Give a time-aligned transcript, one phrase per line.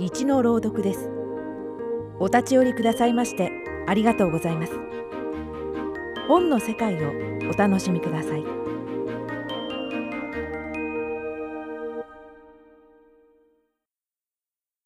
[0.00, 1.10] 一の朗読です。
[2.20, 3.50] お立ち寄りくださいまして
[3.88, 4.72] ありがとうございます。
[6.28, 7.10] 本の世界を
[7.50, 8.44] お楽しみください。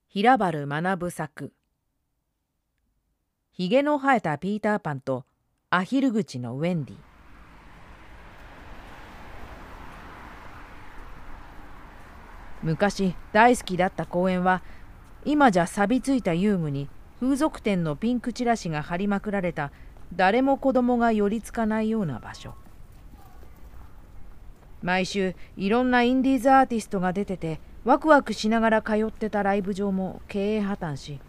[0.09, 1.53] 平原学作。
[3.51, 5.27] ひげの生えたピーターパンと
[5.69, 6.97] アヒル口のウェンディ。
[12.63, 14.63] 昔大好きだった公園は
[15.25, 16.89] 今じゃ錆びついた遊具に
[17.21, 19.71] 風俗店のピンクチラシが貼りまくられた
[20.15, 22.55] 誰も子供が寄りつかないような場所。
[24.83, 31.21] 毎週いろんなインディーズアーティストが出ててワクワクしながら通ってたライブ場も経営破綻し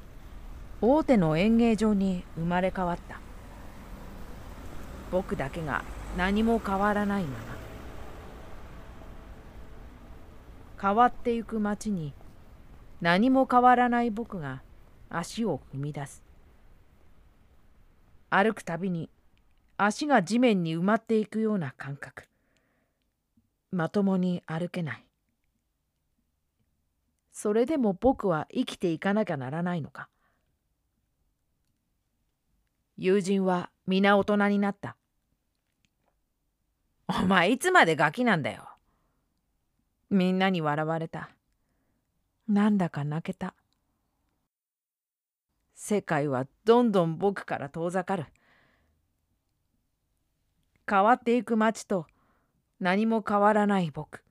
[0.82, 3.20] 大手の演芸場に生まれ変わった。
[5.12, 5.84] 僕だけが
[6.18, 7.38] 何も変わらないまま。
[10.82, 12.14] 変わってゆく街に
[13.04, 14.62] 何も変わらない僕が
[15.10, 16.24] 足を踏み出す。
[18.30, 19.10] 歩くたびに
[19.76, 22.30] 足が地面に埋まっていくような感覚。
[23.74, 25.06] まともに歩けない。
[27.34, 30.08] それでも僕は生きていかなきゃならないのか。
[32.98, 34.96] 友人は皆大人になった。
[37.10, 38.70] お前いつまでガキなんだよ。
[40.10, 41.32] みんなに笑われた。
[42.54, 43.56] なんだか泣けた。
[45.74, 48.28] 世界はどんどん僕から遠ざかる。
[50.88, 52.06] 変わっていく街と
[52.80, 54.24] 何も変わらない僕。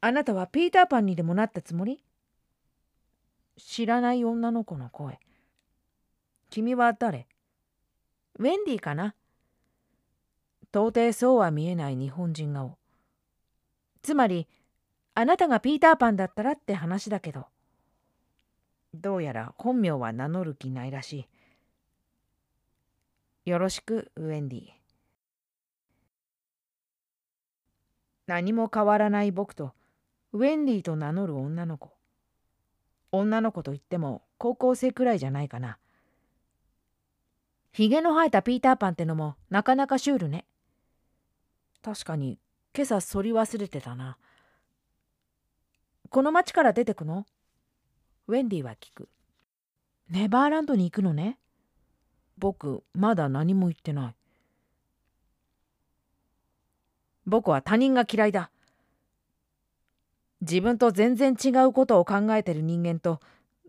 [0.00, 2.04] あなたはピーターパンにでもなったつもり？
[3.58, 5.18] 知らない女の子の声。
[6.48, 7.26] 君は誰？
[8.38, 9.16] ウェンディかな？
[10.72, 12.78] 到底そうは見えない日本人顔。
[14.02, 14.46] つまり
[15.14, 17.46] あなたがピーターパンだったらって話だけど。
[18.94, 21.26] どうやら本名は名乗る気ないらし
[23.46, 23.50] い。
[23.50, 24.68] よろしくウェンディ。
[28.26, 29.72] 何も変わらない僕と
[30.32, 31.90] ウェンディと名乗る女の子。
[33.12, 35.78] 女の子といっても高校生くらいじゃないかな。
[37.72, 40.46] ひげの生えたピーターパンってのもなかなかシュールね。
[41.82, 42.38] 確かに
[42.74, 44.16] 今朝剃り忘れてたな。
[46.10, 47.24] この町から出てくの？
[48.26, 49.08] ウェンディは聞く。
[50.10, 51.38] ネバーランドに行くのね？
[52.36, 54.14] 僕、まだ何も言ってない。
[57.26, 58.50] 僕は他人が嫌いだ。
[60.40, 63.20] 自分と全然違うことを考えてる人間と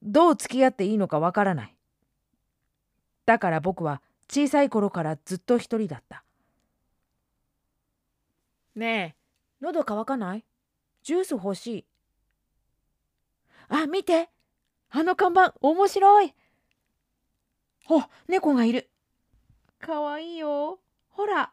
[0.02, 1.76] どう付き合っていいのかわからない。
[3.28, 6.24] だから僕は小さい頃からずっと一人だった。
[8.74, 10.44] ねえ、喉乾かない？
[11.04, 11.86] ジュース欲しい。
[13.72, 14.30] あ、見て
[14.90, 16.36] あの看板、面白い
[17.90, 18.90] あ、猫がいる。
[19.80, 20.80] かわいいよ。
[21.10, 21.52] ほら。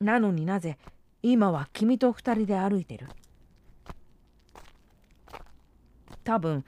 [0.00, 0.78] なのになぜ、
[1.22, 3.08] 今は君と二人で歩いてる
[6.22, 6.64] 多分、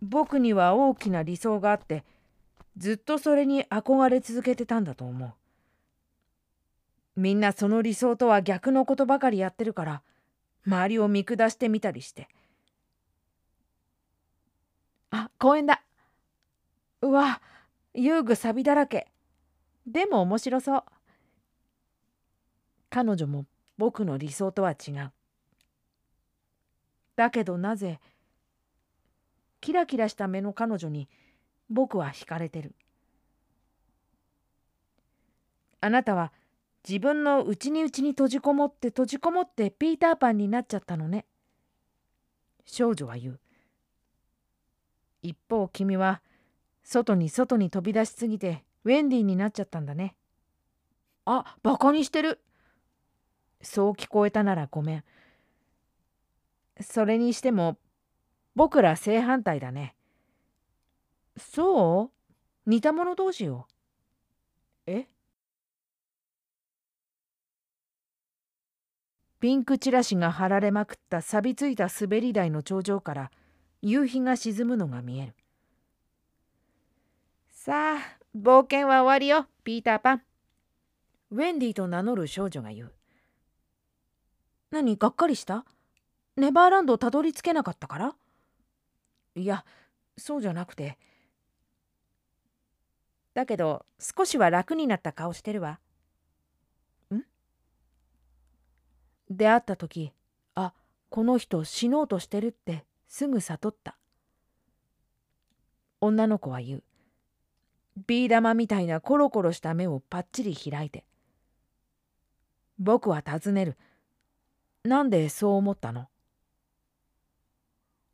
[0.00, 2.04] 僕には大きな理想があって、
[2.78, 5.32] ずっとそれに憧れ続けてたんだと思う。
[7.20, 10.02] みんなその理想とは逆のことばかりやってるから
[10.64, 12.28] 周りを見下してみたりして
[15.10, 15.82] あ公園だ。
[17.00, 17.40] うわ
[17.94, 19.10] 遊具サビだらけ。
[19.86, 20.84] でも面白そう。
[22.90, 25.12] 彼女も僕の理想とは違う。
[27.16, 28.00] だけどなぜ
[29.60, 31.08] キラキラした目の彼女に
[31.68, 32.74] 僕は惹かれてる。
[35.80, 36.32] あなたは
[36.88, 41.26] 自分の内に内に閉じこもって閉じこもってピーターパンになっちゃったのね。
[42.64, 43.40] 少女は言う。
[45.22, 46.22] 一方君は
[46.82, 50.14] 外に外に飛び出しすぎてウェンディになっちゃったんだね。
[51.24, 52.40] あ、バカにしてる。
[53.60, 55.04] そう聞こえたならごめん。
[56.80, 57.76] それにしても
[58.54, 59.94] 僕ら正反対だね。
[61.36, 62.12] そ
[62.66, 62.70] う？
[62.70, 63.66] 似た者同士よ。
[64.86, 65.06] え？
[69.40, 73.30] ピンクチラシが貼られまくった錆びついた滑り台の頂上から
[73.82, 75.34] 夕日が沈むのが見える。
[77.50, 80.22] さあ、冒険は終わりよ、ピーターパン。
[81.30, 82.92] ウェンディと名乗る少女が言う。
[84.70, 85.64] 何、がっかりした？
[86.36, 88.16] ネバーランドをたどり着けなかったから？
[89.34, 89.64] いや、
[90.16, 90.98] そうじゃなくて。
[93.34, 95.78] だけど、少しは楽になった顔してるわ。
[97.14, 97.22] ん？
[99.30, 100.12] 出会った時
[100.54, 100.72] あ
[101.10, 103.96] この人死のうとしてるってすぐ悟った。
[106.00, 106.82] 女の子は言う。
[108.06, 111.04] ビー玉みたいなコロコロした目をパッチリ開いて。
[112.78, 113.76] 僕は尋ねる。
[114.84, 116.06] なんでそう思ったの？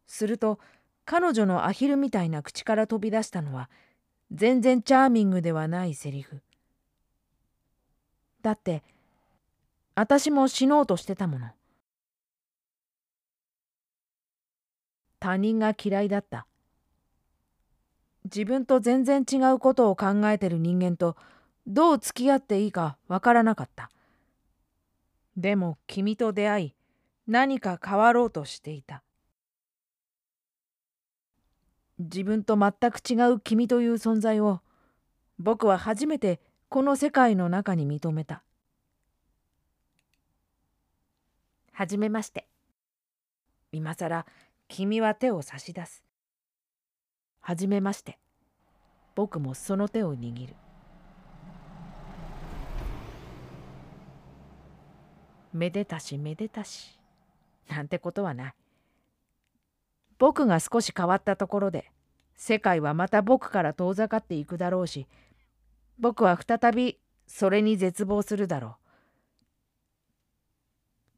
[0.06, 0.58] すると
[1.04, 3.68] 彼女のアヒルみたいな口から飛び出したのは
[4.32, 6.40] 全然チャーミングではないセリフ。
[8.40, 8.82] だって
[9.94, 11.48] 私も死のうとしてたもの。
[15.24, 16.46] 他人が嫌いだった。
[18.24, 21.16] 自分と全然違うことを考えてる人間と
[21.66, 23.90] どう付き合っていいかわからなかった。
[25.38, 26.74] でも君と出会い
[27.26, 29.02] 何か変わろうとしていた。
[31.98, 34.60] 自分と全く違う君という存在を
[35.38, 36.38] 僕は初めて
[36.68, 38.42] この世界の中に認めた。
[41.72, 42.46] はじめまして。
[43.72, 44.26] 今さら
[44.68, 46.02] 君は手を差し出す。
[47.40, 48.18] はじめまして。
[49.14, 50.54] 僕もその手を握る。
[55.52, 56.98] めでたしめでたし。
[57.68, 58.54] なんてことはない。
[60.18, 61.90] 僕が少し変わったところで
[62.36, 65.06] 世界はまた僕から遠ざかっていくだろうし
[65.98, 68.76] 僕は再びそれに絶望するだろ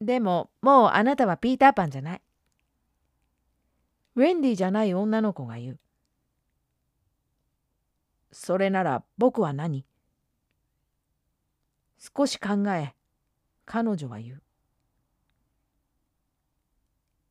[0.00, 0.04] う。
[0.04, 2.22] でももうあなたはピーターパンじゃない。
[4.16, 5.78] ウェンディじゃない女の子が言う。
[8.32, 9.84] それなら僕は何？
[11.98, 12.94] 少し考え
[13.64, 14.42] 彼女は言う。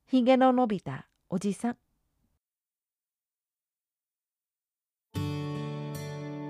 [0.08, 1.78] ひげの伸びたおじさん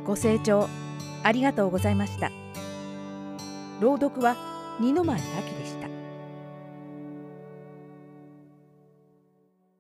[0.03, 0.67] ご清聴
[1.23, 2.29] ありがとうございました
[3.79, 4.35] 朗読は
[4.79, 5.25] 二の前明
[5.57, 5.74] でした